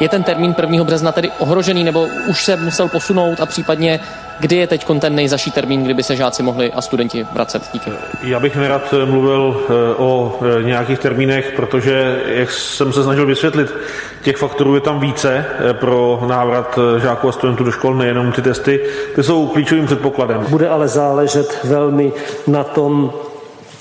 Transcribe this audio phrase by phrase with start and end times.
[0.00, 0.84] Je ten termín 1.
[0.84, 4.00] března tedy ohrožený nebo už se musel posunout a případně
[4.40, 7.62] kdy je teď ten nejzaší termín, kdyby se žáci mohli a studenti vracet?
[7.72, 7.90] Díky.
[8.22, 13.74] Já bych nerad mluvil eh, o eh, nějakých termínech, protože, jak jsem se snažil vysvětlit,
[14.22, 18.42] těch faktorů je tam více eh, pro návrat žáků a studentů do škol, nejenom ty
[18.42, 18.80] testy.
[19.14, 20.46] Ty jsou klíčovým předpokladem.
[20.48, 22.12] Bude ale záležet velmi
[22.46, 23.12] na tom,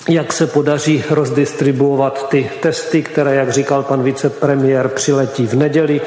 [0.10, 6.02] jak se podaří rozdistribuovat ty testy, které, jak říkal pan vicepremiér, přiletí v neděli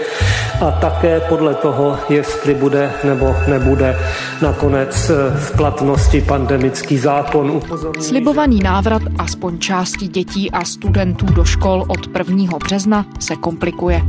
[0.61, 3.99] a také podle toho, jestli bude nebo nebude
[4.43, 7.51] nakonec eh, v platnosti pandemický zákon.
[7.51, 12.59] Upozorňuji, Slibovaný návrat aspoň části dětí a studentů do škol od 1.
[12.59, 14.03] března se komplikuje.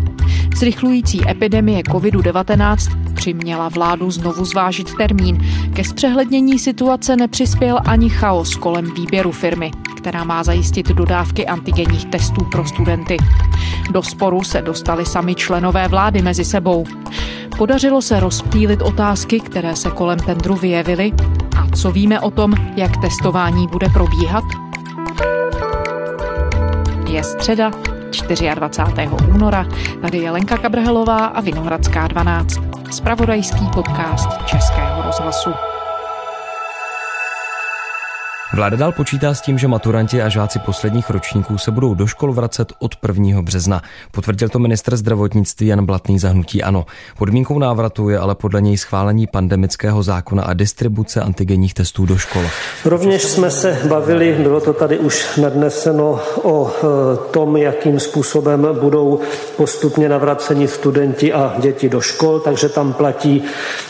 [0.55, 5.37] Zrychlující epidemie COVID-19 přiměla vládu znovu zvážit termín.
[5.75, 9.71] Ke zpřehlednění situace nepřispěl ani chaos kolem výběru firmy
[10.03, 13.17] která má zajistit dodávky antigenních testů pro studenty.
[13.91, 16.85] Do sporu se dostali sami členové vlády mezi sebou.
[17.57, 21.11] Podařilo se rozptýlit otázky, které se kolem tendru vyjevily?
[21.57, 24.43] A co víme o tom, jak testování bude probíhat?
[27.09, 27.71] Je středa,
[28.21, 29.09] 24.
[29.33, 29.65] února.
[30.01, 32.59] Tady je Lenka Kabrhelová a Vinohradská 12.
[32.91, 35.72] Spravodajský podcast Českého rozhlasu.
[38.55, 42.33] Vláda dál počítá s tím, že maturanti a žáci posledních ročníků se budou do škol
[42.33, 43.41] vracet od 1.
[43.41, 43.81] března.
[44.11, 46.85] Potvrdil to ministr zdravotnictví Jan Blatný zahnutí Ano.
[47.17, 52.41] Podmínkou návratu je ale podle něj schválení pandemického zákona a distribuce antigenních testů do škol.
[52.85, 56.83] Rovněž jsme se bavili, bylo to tady už nadneseno, o e,
[57.31, 59.19] tom, jakým způsobem budou
[59.57, 63.43] postupně navraceni studenti a děti do škol, takže tam platí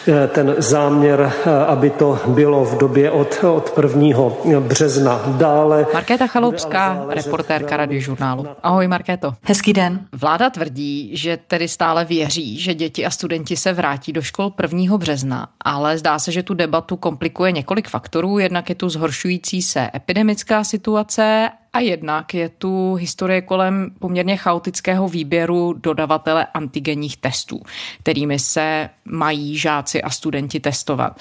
[0.08, 4.17] e, ten záměr, e, aby to bylo v době od, od 1
[4.62, 5.22] března.
[5.38, 5.86] Dále...
[5.94, 8.48] Markéta Chaloupská, reportérka radiožurnálu.
[8.64, 9.34] Ahoj Markéto.
[9.44, 10.00] Hezký den.
[10.12, 14.98] Vláda tvrdí, že tedy stále věří, že děti a studenti se vrátí do škol 1.
[14.98, 18.39] března, ale zdá se, že tu debatu komplikuje několik faktorů.
[18.39, 25.08] Jednak je tu zhoršující se epidemická situace a jednak je tu historie kolem poměrně chaotického
[25.08, 27.61] výběru dodavatele antigenních testů,
[28.00, 31.20] kterými se mají žáci a studenti testovat.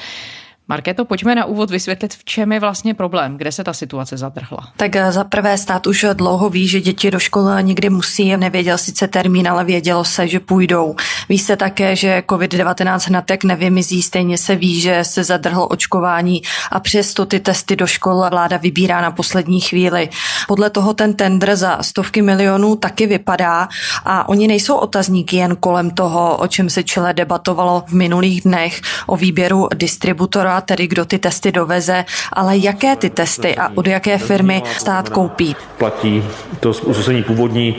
[0.72, 4.72] Markéto, pojďme na úvod vysvětlit, v čem je vlastně problém, kde se ta situace zadrhla.
[4.76, 8.78] Tak eh, za prvé stát už dlouho ví, že děti do školy někdy musí, nevěděl
[8.78, 10.96] sice termín, ale vědělo se, že půjdou.
[11.28, 16.80] Ví se také, že COVID-19 hnatek nevymizí, stejně se ví, že se zadrhlo očkování a
[16.80, 20.08] přesto ty testy do škol vláda vybírá na poslední chvíli.
[20.48, 23.68] Podle toho ten tender za stovky milionů taky vypadá
[24.04, 28.80] a oni nejsou otazníky jen kolem toho, o čem se čele debatovalo v minulých dnech,
[29.06, 34.18] o výběru distributora tedy kdo ty testy doveze, ale jaké ty testy a od jaké
[34.18, 35.56] firmy stát koupí.
[35.78, 36.24] Platí
[36.60, 37.76] to usnesení původní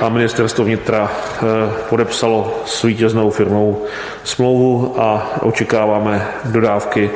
[0.00, 1.42] a ministerstvo vnitra eh,
[1.88, 3.82] podepsalo s vítěznou firmou
[4.24, 7.10] smlouvu a očekáváme dodávky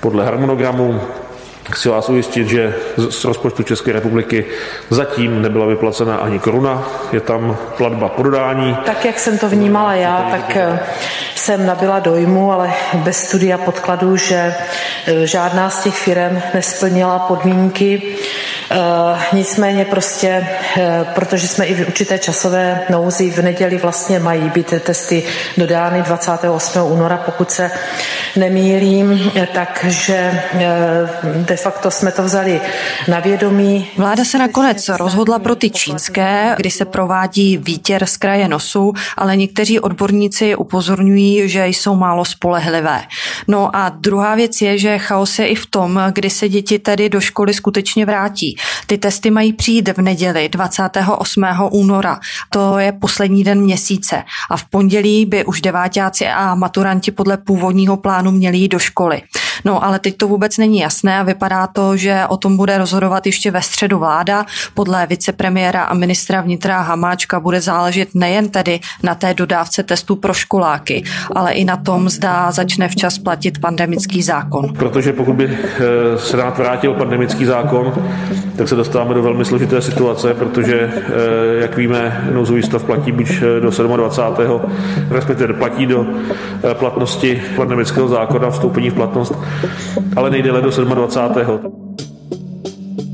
[0.00, 1.00] podle harmonogramu.
[1.70, 4.44] Chci vás ujistit, že z rozpočtu České republiky
[4.90, 8.76] zatím nebyla vyplacena ani koruna, je tam platba po dodání.
[8.84, 10.80] Tak, jak jsem to vnímala já, tak eh,
[11.34, 14.54] jsem nabila dojmu, ale bez studia podkladů, že
[15.06, 18.02] eh, žádná z těch firm nesplnila podmínky
[19.32, 24.74] nicméně prostě, eh, protože jsme i v určité časové nouzi, v neděli vlastně mají být
[24.80, 25.22] testy
[25.56, 26.84] dodány 28.
[26.84, 27.70] února, pokud se
[28.36, 30.42] nemýlím, eh, takže
[31.24, 32.60] de facto jsme to vzali
[33.08, 33.88] na vědomí.
[33.96, 39.36] Vláda se nakonec rozhodla pro ty čínské, kdy se provádí výtěr z kraje nosu, ale
[39.36, 43.02] někteří odborníci upozorňují, že jsou málo spolehlivé.
[43.48, 47.08] No a druhá věc je, že chaos je i v tom, kdy se děti tedy
[47.08, 48.56] do školy skutečně vrátí.
[48.86, 51.44] Ty testy mají přijít v neděli 28.
[51.70, 52.20] února.
[52.50, 54.22] To je poslední den měsíce.
[54.50, 59.22] A v pondělí by už devátáci a maturanti podle původního plánu měli jít do školy.
[59.64, 63.26] No ale teď to vůbec není jasné a vypadá to, že o tom bude rozhodovat
[63.26, 64.46] ještě ve středu vláda.
[64.74, 70.34] Podle vicepremiéra a ministra vnitra Hamáčka bude záležet nejen tedy na té dodávce testů pro
[70.34, 71.04] školáky,
[71.34, 74.74] ale i na tom, zda začne včas platit pandemický zákon.
[74.74, 77.94] Protože pokud by eh, se rád vrátil pandemický zákon,
[78.56, 81.02] tak se dostáváme do velmi složité situace, protože, eh,
[81.62, 84.60] jak víme, nouzový stav platí buď eh, do 27.
[85.10, 86.06] respektive platí do
[86.74, 89.34] platnosti pandemického zákona, vstoupení v platnost
[90.16, 91.82] ale nejdéle do 27.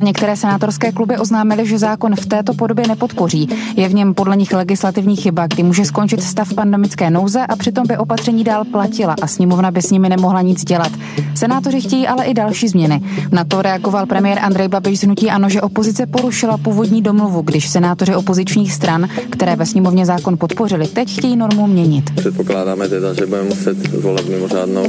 [0.03, 3.49] Některé senátorské kluby oznámily, že zákon v této podobě nepodpoří.
[3.77, 7.87] Je v něm podle nich legislativní chyba, kdy může skončit stav pandemické nouze a přitom
[7.87, 10.93] by opatření dál platila a sněmovna by s nimi nemohla nic dělat.
[11.35, 13.01] Senátoři chtějí ale i další změny.
[13.33, 17.69] Na to reagoval premiér Andrej Babiš z hnutí Ano, že opozice porušila původní domluvu, když
[17.69, 22.11] senátoři opozičních stran, které ve sněmovně zákon podpořili, teď chtějí normu měnit.
[22.11, 24.85] Předpokládáme teda, že budeme muset zvolat mimořádnou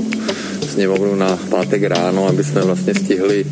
[0.79, 3.45] sněmovnu na pátek ráno, aby jsme vlastně stihli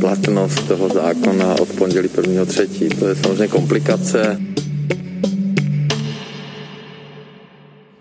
[0.00, 2.44] platnost toho zákona od pondělí 1.
[2.44, 2.88] třetí.
[2.88, 4.38] To je samozřejmě komplikace.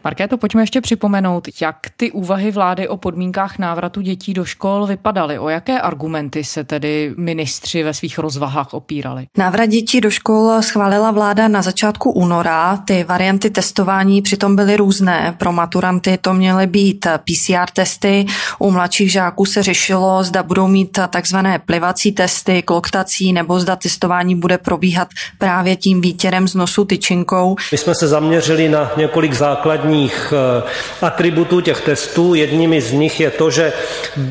[0.03, 5.39] Markéto, pojďme ještě připomenout, jak ty úvahy vlády o podmínkách návratu dětí do škol vypadaly.
[5.39, 9.25] O jaké argumenty se tedy ministři ve svých rozvahách opírali?
[9.38, 12.77] Návrat dětí do škol schválila vláda na začátku února.
[12.77, 15.35] Ty varianty testování přitom byly různé.
[15.38, 18.25] Pro maturanty to měly být PCR testy,
[18.59, 24.35] u mladších žáků se řešilo, zda budou mít takzvané plivací testy, kloktací, nebo zda testování
[24.35, 25.07] bude probíhat
[25.38, 27.55] právě tím výtěrem z nosu tyčinkou.
[27.71, 30.63] My jsme se zaměřili na několik základních hlavních eh,
[31.01, 32.34] atributů těch testů.
[32.34, 33.74] Jedními z nich je to, že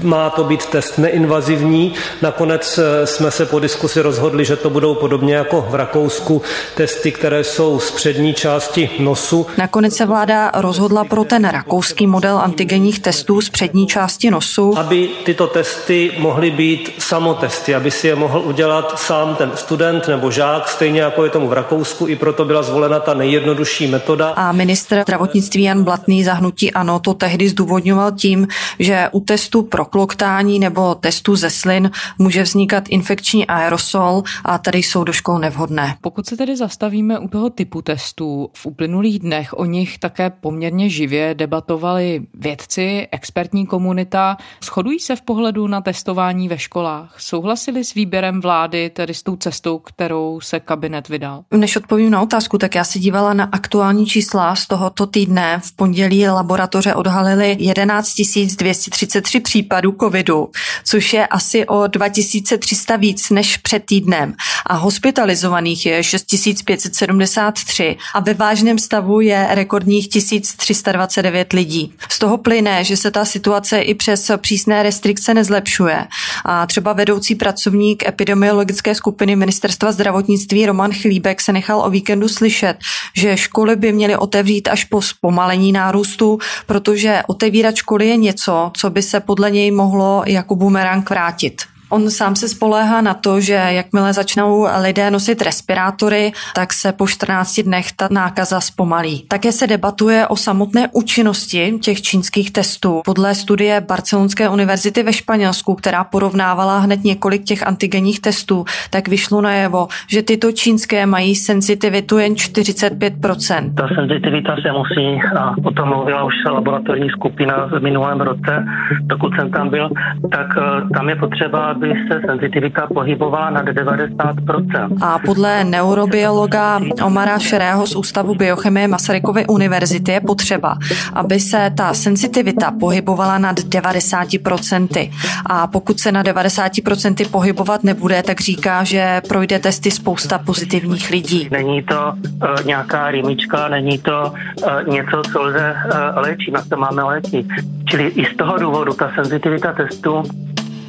[0.02, 1.94] má to být test neinvazivní.
[2.22, 6.42] Nakonec eh, jsme se po diskusi rozhodli, že to budou podobně jako v Rakousku
[6.74, 9.46] testy, které jsou z přední části nosu.
[9.58, 14.78] Nakonec se vláda rozhodla pro ten rakouský model antigenních testů z přední části nosu.
[14.78, 20.30] Aby tyto testy mohly být samotesty, aby si je mohl udělat sám ten student nebo
[20.30, 24.28] žák, stejně jako je tomu v Rakousku, i proto byla zvolena ta nejjednodušší metoda.
[24.36, 29.20] A ministr zdravotnictví zdravotnictví Jan Blatný za hnutí ANO to tehdy zdůvodňoval tím, že u
[29.20, 35.12] testu pro kloktání nebo testu ze slin může vznikat infekční aerosol a tady jsou do
[35.12, 35.96] škol nevhodné.
[36.00, 40.88] Pokud se tedy zastavíme u toho typu testů, v uplynulých dnech o nich také poměrně
[40.88, 44.36] živě debatovali vědci, expertní komunita.
[44.64, 47.14] Shodují se v pohledu na testování ve školách?
[47.18, 51.44] Souhlasili s výběrem vlády, tedy s tou cestou, kterou se kabinet vydal?
[51.50, 55.60] Než odpovím na otázku, tak já se dívala na aktuální čísla z tohoto týdne dne
[55.64, 58.14] v pondělí laboratoře odhalily 11
[58.56, 60.48] 233 případů covidu,
[60.84, 64.34] což je asi o 2300 víc než před týdnem.
[64.66, 71.94] A hospitalizovaných je 6573 a ve vážném stavu je rekordních 1329 lidí.
[72.08, 76.06] Z toho plyne, že se ta situace i přes přísné restrikce nezlepšuje.
[76.44, 82.76] A třeba vedoucí pracovník epidemiologické skupiny Ministerstva zdravotnictví Roman Chlíbek se nechal o víkendu slyšet,
[83.16, 88.90] že školy by měly otevřít až po zpomalení nárůstu, protože otevírat školy je něco, co
[88.90, 91.71] by se podle něj mohlo jako bumerang vrátit.
[91.92, 97.06] On sám se spoléhá na to, že jakmile začnou lidé nosit respirátory, tak se po
[97.06, 99.24] 14 dnech ta nákaza zpomalí.
[99.28, 103.02] Také se debatuje o samotné účinnosti těch čínských testů.
[103.04, 109.40] Podle studie Barcelonské univerzity ve Španělsku, která porovnávala hned několik těch antigenních testů, tak vyšlo
[109.40, 113.74] najevo, že tyto čínské mají senzitivitu jen 45%.
[113.74, 118.64] Ta senzitivita se musí, a o tom mluvila už laboratorní skupina v minulém roce,
[119.00, 119.90] dokud jsem tam byl,
[120.32, 124.96] tak eh, tam je potřeba, aby se senzitivita pohybovala nad 90%.
[125.00, 130.76] A podle neurobiologa Omara Šerého z Ústavu biochemie Masarykovy univerzity je potřeba,
[131.12, 135.10] aby se ta senzitivita pohybovala nad 90%.
[135.46, 141.48] A pokud se na 90% pohybovat nebude, tak říká, že projde testy spousta pozitivních lidí.
[141.50, 146.76] Není to uh, nějaká rýmička, není to uh, něco, co lze uh, léčit, na to
[146.76, 147.46] máme léky.
[147.84, 150.22] Čili i z toho důvodu ta senzitivita testu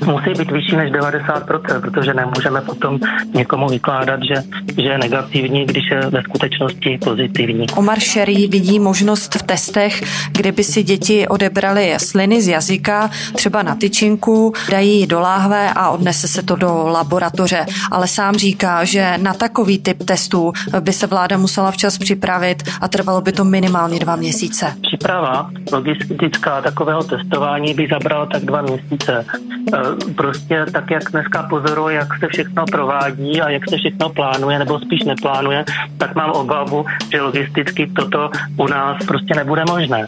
[0.06, 3.00] musí být vyšší než 90%, protože nemůžeme potom
[3.34, 4.36] někomu vykládat, že,
[4.78, 7.68] že je negativní, když je ve skutečnosti pozitivní.
[7.76, 13.76] Omar Sherry vidí možnost v testech, kdyby si děti odebrali sliny z jazyka, třeba na
[13.76, 17.66] tyčinku, dají ji do láhve a odnese se to do laboratoře.
[17.92, 22.88] Ale sám říká, že na takový typ testů by se vláda musela včas připravit a
[22.88, 24.74] trvalo by to minimálně dva měsíce.
[24.82, 29.26] Příprava logistická takového testování by zabrala tak dva měsíce
[30.16, 34.80] prostě tak, jak dneska pozoruju, jak se všechno provádí a jak se všechno plánuje, nebo
[34.80, 35.66] spíš neplánuje,
[35.98, 40.08] tak mám obavu, že logisticky toto u nás prostě nebude možné.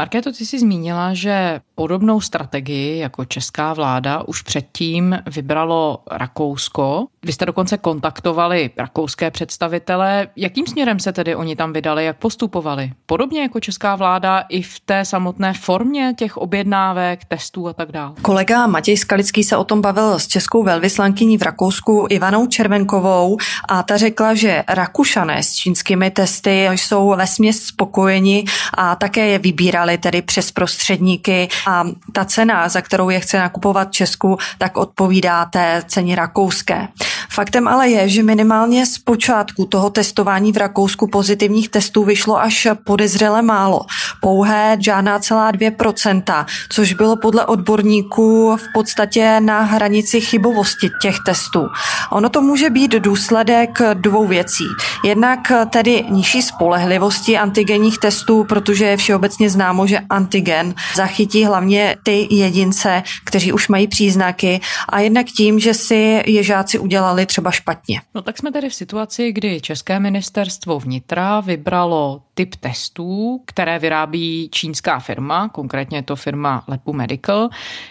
[0.00, 7.06] Markéto, ty jsi zmínila, že podobnou strategii jako česká vláda už předtím vybralo Rakousko.
[7.22, 10.28] Vy jste dokonce kontaktovali rakouské představitele.
[10.36, 12.92] Jakým směrem se tedy oni tam vydali, jak postupovali?
[13.06, 18.14] Podobně jako česká vláda i v té samotné formě těch objednávek, testů a tak dále.
[18.22, 23.36] Kolega Matěj Skalický se o tom bavil s českou velvyslankyní v Rakousku Ivanou Červenkovou
[23.68, 29.38] a ta řekla, že Rakušané s čínskými testy jsou ve směs spokojeni a také je
[29.38, 34.76] vybírali nakupovali tedy přes prostředníky a ta cena, za kterou je chce nakupovat Česku, tak
[34.76, 36.88] odpovídá té ceně rakouské.
[37.30, 42.68] Faktem ale je, že minimálně z počátku toho testování v Rakousku pozitivních testů vyšlo až
[42.84, 43.86] podezřele málo.
[44.20, 51.68] Pouhé žádná celá 2%, což bylo podle odborníků v podstatě na hranici chybovosti těch testů.
[52.10, 54.64] Ono to může být důsledek dvou věcí.
[55.04, 62.28] Jednak tedy nižší spolehlivosti antigenních testů, protože je všeobecně známo, že antigen zachytí hlavně ty
[62.30, 68.00] jedince, kteří už mají příznaky a jednak tím, že si je žáci udělali třeba špatně.
[68.14, 74.48] No tak jsme tedy v situaci, kdy České ministerstvo vnitra vybralo typ testů, které vyrábí
[74.52, 77.48] čínská firma, konkrétně je to firma Lepu Medical.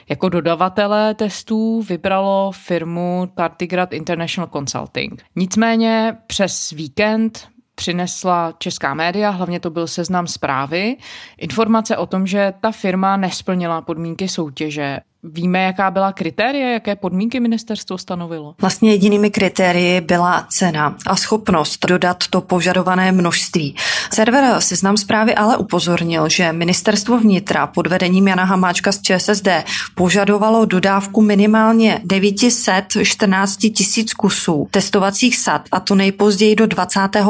[0.09, 5.23] Jako dodavatele testů vybralo firmu Tardigrad International Consulting.
[5.35, 7.47] Nicméně přes víkend
[7.79, 10.97] přinesla česká média, hlavně to byl seznam zprávy,
[11.37, 17.39] informace o tom, že ta firma nesplnila podmínky soutěže Víme, jaká byla kritéria, jaké podmínky
[17.39, 18.55] ministerstvo stanovilo?
[18.61, 23.75] Vlastně jedinými kritérii byla cena a schopnost dodat to požadované množství.
[24.13, 29.47] Server Seznam zprávy ale upozornil, že ministerstvo vnitra pod vedením Jana Hamáčka z ČSSD
[29.95, 37.25] požadovalo dodávku minimálně 914 tisíc kusů testovacích sad a to nejpozději do 25.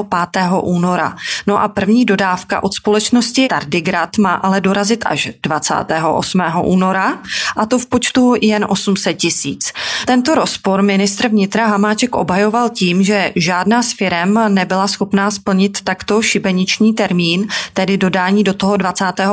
[0.61, 1.15] února.
[1.47, 6.41] No a první dodávka od společnosti Tardigrad má ale dorazit až 28.
[6.63, 7.19] února
[7.57, 9.73] a to v počtu jen 800 tisíc.
[10.05, 16.21] Tento rozpor ministr vnitra Hamáček obhajoval tím, že žádná z firem nebyla schopná splnit takto
[16.21, 19.27] šibeniční termín, tedy dodání do toho 25.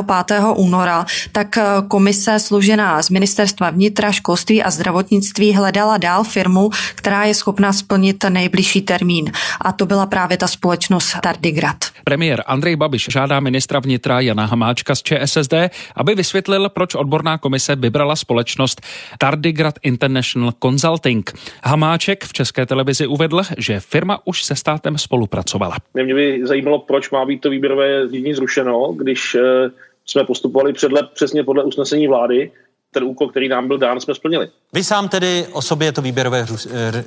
[0.57, 7.35] února, tak komise složená z ministerstva vnitra, školství a zdravotnictví hledala dál firmu, která je
[7.35, 9.33] schopná splnit nejbližší termín.
[9.61, 11.77] A to byla právě ta společnost Tardigrad.
[12.05, 15.55] Premiér Andrej Babiš žádá ministra vnitra Jana Hamáčka z ČSSD,
[15.97, 18.81] aby vysvětlil, proč odborná komise vybrala společnost společnost
[19.19, 21.33] Tardigrad International Consulting.
[21.65, 25.77] Hamáček v české televizi uvedl, že firma už se státem spolupracovala.
[25.95, 29.71] Mě by zajímalo, proč má být to výběrové řízení zrušeno, když eh,
[30.07, 32.53] jsme postupovali předle, přesně podle usnesení vlády,
[32.91, 34.49] ten úkol, který nám byl dán, jsme splnili.
[34.73, 36.47] Vy sám tedy o sobě to výběrové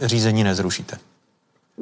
[0.01, 0.97] řízení nezrušíte?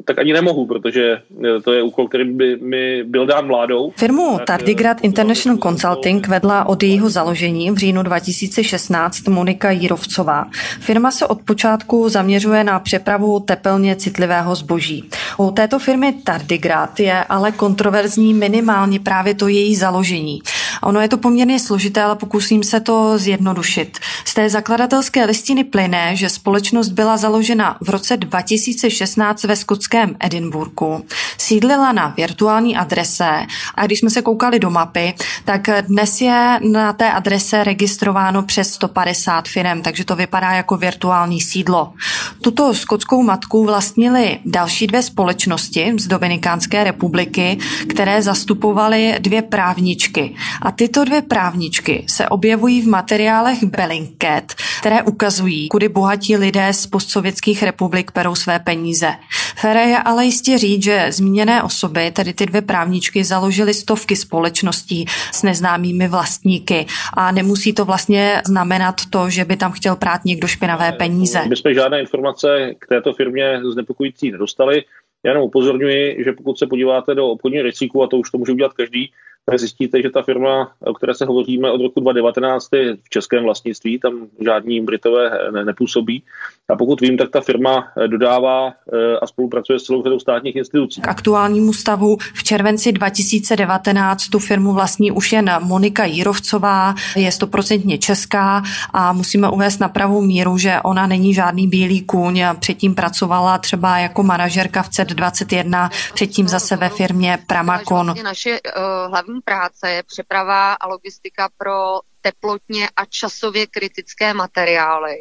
[0.06, 3.92] Tak ani nemohu, protože eh, to je úkol, který by mi byl dán vládou.
[3.96, 10.46] Firmu Tardigrad International Consulting vedla od jejího založení v říjnu 2016 Monika Jírovcová.
[10.80, 15.10] Firma se od počátku zaměřuje na přepravu tepelně citlivého zboží.
[15.38, 20.42] U této firmy Tardigrad je ale kontroverzní minimálně právě to její založení.
[20.84, 24.00] Ono je to poměrně složité, ale pokusím se to zjednodušit.
[24.26, 31.06] Z té zakladatelské listiny plyne, že společnost byla založena v roce 2016 ve skotském Edinburgu.
[31.38, 35.14] Sídlila na virtuální adrese a když jsme se koukali do mapy,
[35.46, 41.42] tak dnes je na té adrese registrováno přes 150 firm, takže to vypadá jako virtuální
[41.42, 41.94] sídlo.
[42.42, 47.58] Tuto skotskou matku vlastnili další dvě společnosti z Dominikánské republiky,
[47.90, 50.36] které zastupovaly dvě právničky.
[50.68, 54.44] A tyto dvě právničky se objevují v materiálech Bellingcat,
[54.80, 59.08] které ukazují, kudy bohatí lidé z postsovětských republik perou své peníze.
[59.56, 65.06] Fere je ale jistě říct, že zmíněné osoby, tedy ty dvě právničky, založily stovky společností
[65.32, 70.48] s neznámými vlastníky a nemusí to vlastně znamenat to, že by tam chtěl prát někdo
[70.48, 71.46] špinavé peníze.
[71.50, 74.84] My jsme žádné informace k této firmě znepokojící nedostali.
[75.24, 78.52] Já jenom upozorňuji, že pokud se podíváte do obchodního rejstříku, a to už to může
[78.52, 79.12] udělat každý,
[79.50, 83.44] tak zjistíte, že ta firma, o které se hovoříme od roku 2019, je v českém
[83.44, 86.24] vlastnictví, tam žádní Britové nepůsobí.
[86.70, 91.02] A pokud vím, tak ta firma dodává eh, a spolupracuje s celou řadou státních institucí.
[91.02, 97.98] K aktuálnímu stavu v červenci 2019 tu firmu vlastní už jen Monika Jírovcová, je stoprocentně
[97.98, 102.44] česká a musíme uvést na pravou míru, že ona není žádný bílý kůň.
[102.60, 108.14] Předtím pracovala třeba jako manažerka v CET21, předtím zase ve firmě Pramakon.
[108.24, 115.16] Naše uh, hlavní práce je přeprava a logistika pro teplotně a časově kritické materiály.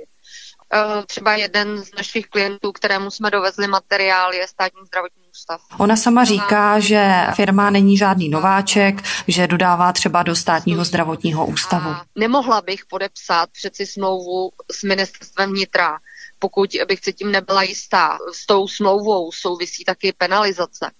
[0.74, 5.60] E, třeba jeden z našich klientů, kterému jsme dovezli materiál, je státní zdravotní ústav.
[5.78, 11.88] Ona sama říká, že firma není žádný nováček, že dodává třeba do státního zdravotního ústavu.
[11.90, 15.98] A nemohla bych podepsat přeci smlouvu s ministerstvem vnitra,
[16.38, 18.18] pokud bych se tím nebyla jistá.
[18.32, 20.90] S tou smlouvou souvisí taky penalizace.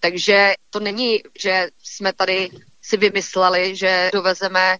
[0.00, 2.50] Takže to není, že jsme tady
[2.82, 4.78] si vymysleli, že dovezeme eh,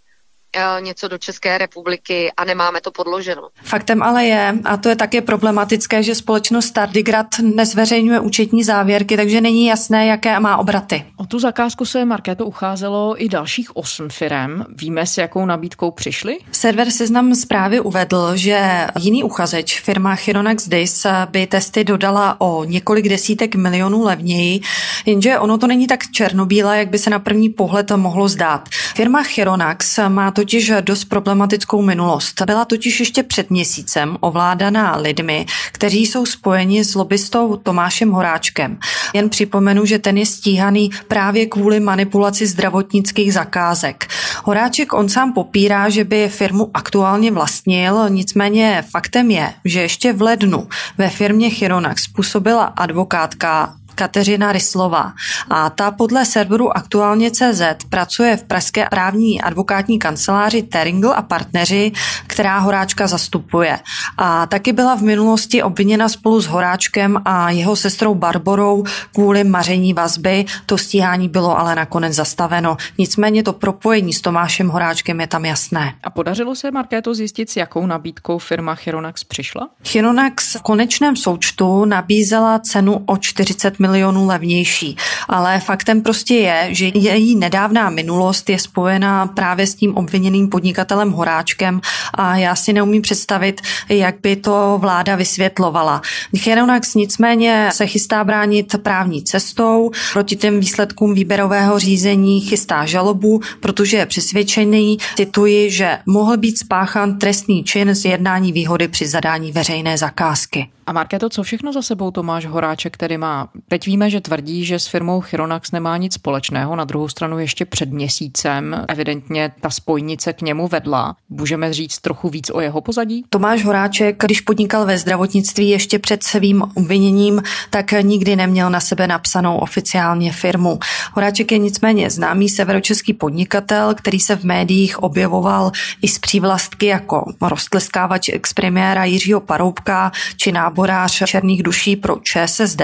[0.80, 3.42] něco do České republiky a nemáme to podloženo.
[3.62, 9.40] Faktem ale je, a to je také problematické, že společnost Tardigrad nezveřejňuje účetní závěrky, takže
[9.40, 11.04] není jasné, jaké má obraty.
[11.16, 14.64] O tu zakázku se Markéto ucházelo i dalších osm firem.
[14.76, 16.38] Víme, s jakou nabídkou přišli?
[16.52, 23.09] Server Seznam zprávy uvedl, že jiný uchazeč, firma Chironax Dis, by testy dodala o několik
[23.09, 24.61] desítek milionů levněji,
[25.06, 28.68] jenže ono to není tak černobílé, jak by se na první pohled mohlo zdát.
[28.94, 32.42] Firma Chironax má totiž dost problematickou minulost.
[32.46, 38.78] Byla totiž ještě před měsícem ovládaná lidmi, kteří jsou spojeni s lobbystou Tomášem Horáčkem.
[39.14, 44.06] Jen připomenu, že ten je stíhaný právě kvůli manipulaci zdravotnických zakázek.
[44.44, 50.22] Horáček on sám popírá, že by firmu aktuálně vlastnil, nicméně faktem je, že ještě v
[50.22, 50.68] lednu
[50.99, 55.12] ve firmě Chironax způsobila advokátka Kateřina Ryslová.
[55.50, 61.92] A ta podle serveru aktuálně CZ pracuje v pražské právní advokátní kanceláři Teringl a partneři,
[62.26, 63.78] která Horáčka zastupuje.
[64.18, 68.84] A taky byla v minulosti obviněna spolu s Horáčkem a jeho sestrou Barborou
[69.14, 70.44] kvůli maření vazby.
[70.66, 72.76] To stíhání bylo ale nakonec zastaveno.
[72.99, 75.94] Nicméně to propojení s Tomášem Horáčkem je tam jasné.
[76.04, 79.68] A podařilo se Markéto zjistit, s jakou nabídkou firma Chironax přišla?
[79.84, 84.97] Chironax v konečném součtu nabízela cenu o 40 milionů levnější.
[85.29, 91.11] Ale faktem prostě je, že její nedávná minulost je spojená právě s tím obviněným podnikatelem
[91.12, 91.81] Horáčkem
[92.15, 96.03] a já si neumím představit, jak by to vláda vysvětlovala.
[96.39, 103.97] Cheronax nicméně se chystá bránit právní cestou, proti těm výsledkům výběrového řízení chystá žalobu, protože
[103.97, 109.99] je přesvědčený, cituji, že mohl být spáchan trestný čin z jednání výhody při zadání veřejné
[109.99, 110.69] zakázky.
[110.87, 113.49] A Markéto, co všechno za sebou Tomáš Horáček tedy má?
[113.73, 117.64] Teď víme, že tvrdí, že s firmou Chironax nemá nic společného, na druhou stranu ještě
[117.64, 121.17] před měsícem evidentně ta spojnice k němu vedla.
[121.29, 123.25] Můžeme říct trochu víc o jeho pozadí?
[123.31, 129.07] Tomáš Horáček, když podnikal ve zdravotnictví ještě před svým obviněním, tak nikdy neměl na sebe
[129.07, 130.79] napsanou oficiálně firmu.
[131.12, 137.33] Horáček je nicméně známý severočeský podnikatel, který se v médiích objevoval i z přívlastky jako
[137.43, 142.83] rostleskávač expremiéra Jiřího Paroubka či náborář černých duší pro ČSSD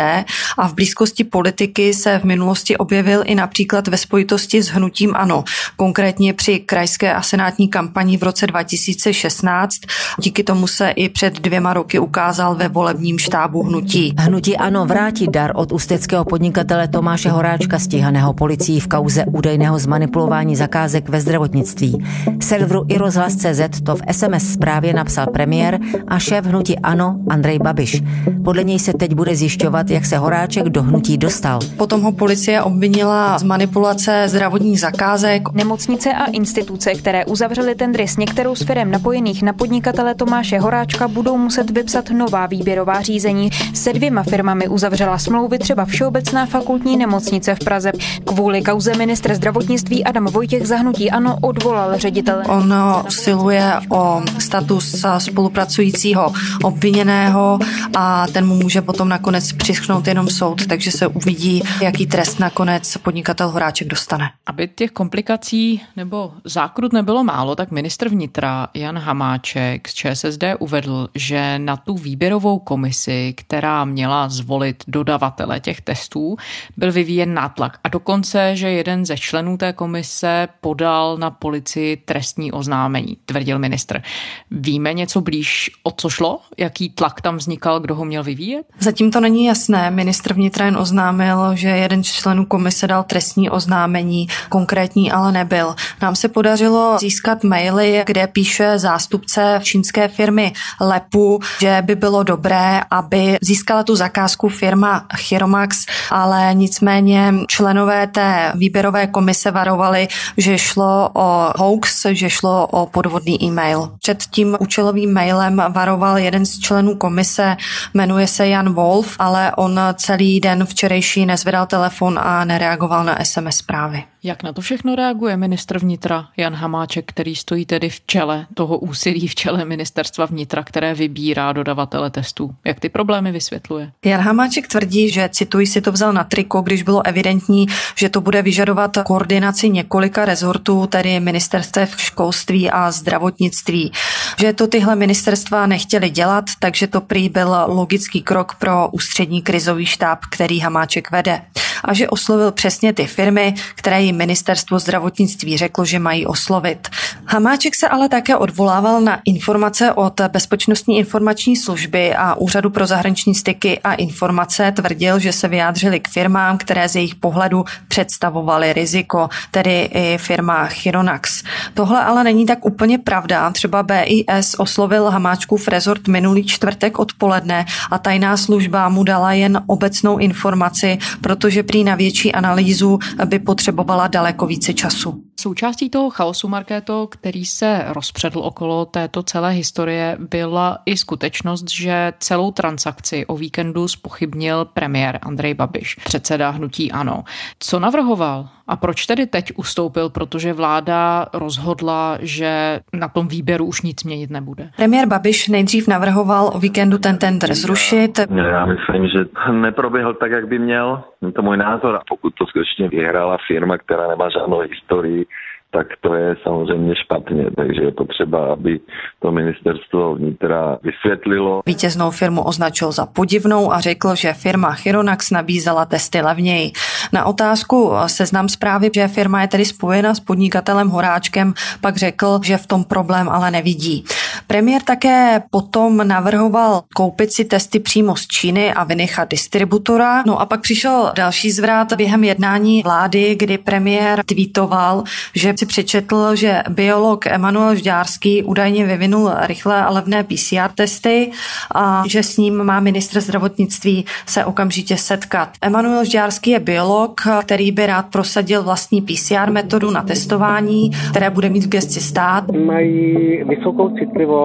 [0.59, 5.45] a v blízkosti politiky se v minulosti objevil i například ve spojitosti s hnutím ANO,
[5.77, 9.75] konkrétně při krajské a senátní kampani v roce 2016.
[10.19, 14.15] Díky tomu se i před dvěma roky ukázal ve volebním štábu hnutí.
[14.19, 20.57] Hnutí ANO vrátí dar od ústeckého podnikatele Tomáše Horáčka stíhaného policií v kauze údajného zmanipulování
[20.57, 22.07] zakázek ve zdravotnictví.
[22.43, 28.03] Serveru i rozhlas.cz to v SMS zprávě napsal premiér a šéf hnutí ANO Andrej Babiš.
[28.45, 31.59] Podle něj se teď bude zjišťovat, jak se Horáček do hnutí dostal.
[31.77, 35.43] Potom ho policie obvinila z manipulace zdravotních zakázek.
[35.53, 41.09] Nemocnice a instituce, které uzavřely tendry s některou z firm napojených na podnikatele Tomáše Horáčka,
[41.09, 43.51] budou muset vypsat nová výběrová řízení.
[43.75, 47.93] Se dvěma firmami uzavřela smlouvy třeba Všeobecná fakultní nemocnice v Praze.
[48.25, 52.45] Kvůli kauze ministr zdravotnictví Adam Vojtěch zahnutí ano odvolal ředitele.
[52.45, 52.75] On
[53.07, 57.59] usiluje o status spolupracujícího obviněného
[57.97, 62.97] a ten mu může potom nakonec přischnout jenom soud, takže se uvidí, jaký trest nakonec
[62.97, 64.31] podnikatel Horáček dostane.
[64.47, 71.09] Aby těch komplikací nebo zákrut nebylo málo, tak ministr vnitra Jan Hamáček z ČSSD uvedl,
[71.15, 76.37] že na tu výběrovou komisi, která měla zvolit dodavatele těch testů,
[76.77, 77.79] byl vyvíjen nátlak.
[77.85, 84.03] A dokonce, že jeden ze členů té komise podal na policii trestní oznámení, tvrdil ministr.
[84.51, 86.41] Víme něco blíž, o co šlo?
[86.59, 88.67] Jaký tlak tam vznikal, kdo ho měl vyvíjet?
[88.79, 89.91] Zatím to není jasné.
[89.91, 95.75] Ministr vnitra jen oznámil, že jeden z členů komise dal trestní oznámení, konkrétní ale nebyl.
[96.03, 102.81] Nám se podařilo získat maily, kde píše zástupce čínské firmy Lepu, že by bylo dobré,
[102.91, 111.11] aby získala tu zakázku firma Chiromax, ale nicméně členové té výběrové komise varovali, že šlo
[111.15, 113.91] o hoax, že šlo o podvodný e-mail.
[114.03, 117.57] Před tím účelovým mailem varoval jeden z členů komise,
[117.95, 123.57] jmenuje se Jan Wolf, ale on celý den včerejší nezvedal telefon a nereagoval na SMS
[123.57, 124.05] zprávy.
[124.29, 128.79] Jak na to všechno reaguje ministr vnitra Jan Hamáček, který stojí tedy v čele toho
[128.79, 132.55] úsilí, v čele ministerstva vnitra, které vybírá dodavatele testů?
[132.65, 133.93] Jak ty problémy vysvětluje?
[134.05, 138.21] Jan Hamáček tvrdí, že cituji si to vzal na triko, když bylo evidentní, že to
[138.21, 143.93] bude vyžadovat koordinaci několika rezortů, tedy ministerstev školství a zdravotnictví.
[144.39, 149.87] Že to tyhle ministerstva nechtěli dělat, takže to prý byl logický krok pro ústřední krizový
[149.87, 151.43] štáb, který Hamáček vede.
[151.85, 156.89] A že oslovil přesně ty firmy, které jim ministerstvo zdravotnictví řeklo, že mají oslovit.
[157.27, 163.35] Hamáček se ale také odvolával na informace od Bezpečnostní informační služby a Úřadu pro zahraniční
[163.35, 169.29] styky a informace tvrdil, že se vyjádřili k firmám, které z jejich pohledu představovaly riziko,
[169.51, 171.43] tedy i firma Chironax.
[171.75, 173.51] Tohle ale není tak úplně pravda.
[173.51, 180.19] Třeba BIS oslovil Hamáčkův rezort minulý čtvrtek odpoledne a tajná služba mu dala jen obecnou
[180.19, 185.28] informaci, protože prý na větší analýzu by potřebovala daleko více času.
[185.41, 192.13] Součástí toho chaosu, Markéto, který se rozpředl okolo této celé historie, byla i skutečnost, že
[192.19, 197.23] celou transakci o víkendu spochybnil premiér Andrej Babiš, předseda hnutí ANO.
[197.59, 198.49] Co navrhoval?
[198.69, 200.11] A proč tedy teď ustoupil?
[200.11, 204.71] Protože vláda rozhodla, že na tom výběru už nic měnit nebude.
[204.77, 208.19] Premiér Babiš nejdřív navrhoval o víkendu ten tender zrušit.
[208.35, 211.03] Já myslím, že neproběhl tak, jak by měl.
[211.23, 211.97] Je to můj názor.
[211.97, 215.27] A pokud to skutečně vyhrála firma, která nemá žádnou historii,
[215.71, 217.45] tak to je samozřejmě špatně.
[217.57, 218.81] Takže je potřeba, aby
[219.21, 221.63] to ministerstvo vnitra vysvětlilo.
[221.67, 226.73] Vítěznou firmu označil za podivnou a řekl, že firma Chironax nabízela testy levněji.
[227.13, 232.57] Na otázku seznam zprávy, že firma je tedy spojena s podnikatelem Horáčkem, pak řekl, že
[232.57, 234.05] v tom problém ale nevidí.
[234.49, 240.23] Premiér také potom navrhoval koupit si testy přímo z Číny a vynechat distributora.
[240.27, 246.35] No a pak přišel další zvrat během jednání vlády, kdy premiér tweetoval, že si přečetl,
[246.35, 251.31] že biolog Emanuel Žďárský údajně vyvinul rychlé a levné PCR testy
[251.75, 255.49] a že s ním má ministr zdravotnictví se okamžitě setkat.
[255.63, 261.49] Emanuel Žďárský je biolog, který by rád prosadil vlastní PCR metodu na testování, které bude
[261.49, 262.45] mít v gesti stát.
[262.67, 264.38] Mají vysokou citlivost,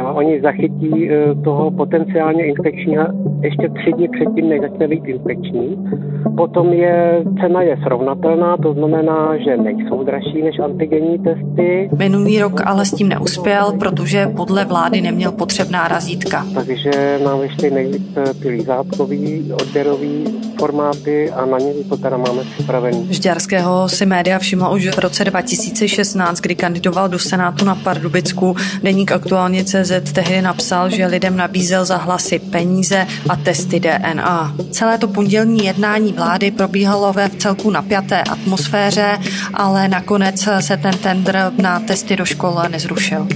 [0.00, 3.04] a oni zachytí e, toho potenciálně infekčního
[3.42, 5.76] ještě tři dny předtím, než začne být infekční.
[6.36, 11.90] Potom je cena je srovnatelná, to znamená, že nejsou dražší než antigenní testy.
[11.98, 16.46] Minulý rok ale s tím neuspěl, protože podle vlády neměl potřebná razítka.
[16.54, 20.24] Takže nám ještě nejvíc eh, ty lízátkový, odběrový
[20.58, 23.06] formáty a na ně to teda máme připravený.
[23.10, 28.56] Žďarského si média všimla už v roce 2016, kdy kandidoval do Senátu na Pardubicku.
[28.82, 34.54] Deník aktuálně CZ tehdy napsal, že lidem nabízel za hlasy peníze a testy DNA.
[34.70, 39.18] Celé to pondělní jednání vlády probíhalo ve v celku napjaté atmosféře,
[39.54, 43.28] ale nakonec se ten tender na testy do škol nezrušil.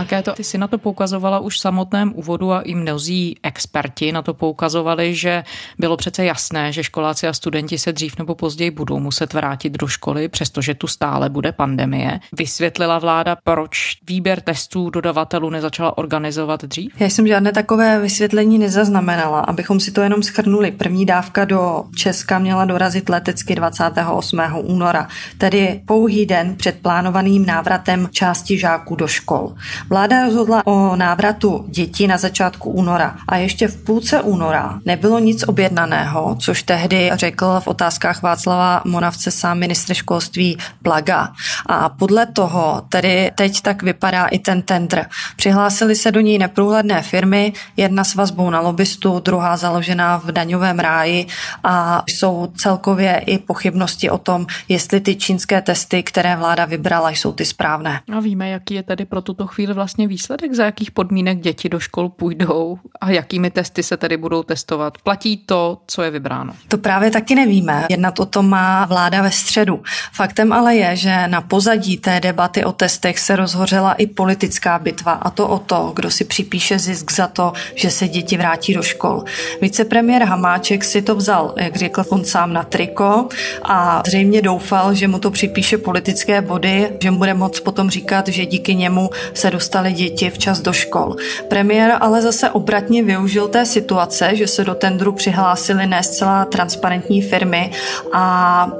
[0.00, 4.22] Markéto, ty si na to poukazovala už v samotném úvodu a i mnozí experti na
[4.22, 5.44] to poukazovali, že
[5.78, 9.86] bylo přece jasné, že školáci a studenti se dřív nebo později budou muset vrátit do
[9.86, 12.20] školy, přestože tu stále bude pandemie.
[12.32, 16.92] Vysvětlila vláda, proč výběr testů dodavatelů nezačala organizovat dřív?
[17.00, 19.40] Já jsem žádné takové vysvětlení nezaznamenala.
[19.40, 24.40] Abychom si to jenom schrnuli, první dávka do Česka měla dorazit letecky 28.
[24.62, 25.08] února,
[25.38, 29.54] tedy pouhý den před plánovaným návratem části žáků do škol.
[29.92, 35.48] Vláda rozhodla o návratu dětí na začátku února a ještě v půlce února nebylo nic
[35.48, 41.32] objednaného, což tehdy řekl v otázkách Václava Moravce sám ministr školství Plaga.
[41.66, 45.06] A podle toho tedy teď tak vypadá i ten tender.
[45.36, 50.78] Přihlásili se do ní neprůhledné firmy, jedna s vazbou na lobbystu, druhá založená v daňovém
[50.78, 51.26] ráji
[51.64, 57.32] a jsou celkově i pochybnosti o tom, jestli ty čínské testy, které vláda vybrala, jsou
[57.32, 58.00] ty správné.
[58.16, 61.80] A víme, jaký je tedy pro tuto chvíli vlastně výsledek, za jakých podmínek děti do
[61.80, 64.98] škol půjdou a jakými testy se tedy budou testovat?
[64.98, 66.52] Platí to, co je vybráno?
[66.68, 67.86] To právě taky nevíme.
[67.90, 69.82] Jednat o tom má vláda ve středu.
[70.12, 75.12] Faktem ale je, že na pozadí té debaty o testech se rozhořela i politická bitva
[75.12, 78.82] a to o to, kdo si připíše zisk za to, že se děti vrátí do
[78.82, 79.24] škol.
[79.60, 83.28] Vicepremiér Hamáček si to vzal, jak řekl on sám, na triko
[83.62, 88.28] a zřejmě doufal, že mu to připíše politické body, že mu bude moc potom říkat,
[88.28, 91.16] že díky němu se dostali děti včas do škol.
[91.48, 97.22] Premiér ale zase obratně využil té situace, že se do tendru přihlásili ne zcela transparentní
[97.22, 97.70] firmy
[98.12, 98.22] a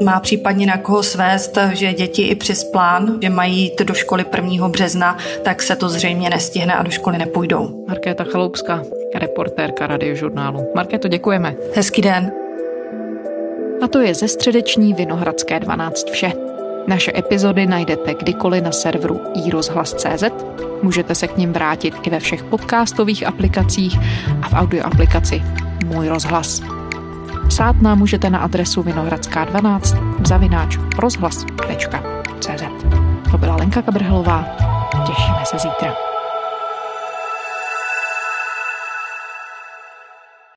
[0.04, 4.24] má případně na koho svést, že děti i přes plán, že mají jít do školy
[4.36, 4.68] 1.
[4.68, 7.84] března, tak se to zřejmě nestihne a do školy nepůjdou.
[7.88, 8.82] Markéta Chaloupská,
[9.14, 10.66] reportérka radiožurnálu.
[10.74, 11.56] Markéto, děkujeme.
[11.74, 12.32] Hezký den.
[13.82, 16.49] A to je ze středeční Vinohradské 12 vše.
[16.86, 20.24] Naše epizody najdete kdykoliv na serveru iRozhlas.cz.
[20.82, 23.98] Můžete se k ním vrátit i ve všech podcastových aplikacích
[24.42, 25.42] a v audio aplikaci
[25.86, 26.62] Můj rozhlas.
[27.48, 32.62] Psát nám můžete na adresu vinohradská12 zavináč rozhlas.cz.
[33.30, 34.46] To byla Lenka Kabrhelová.
[35.06, 36.09] Těšíme se zítra.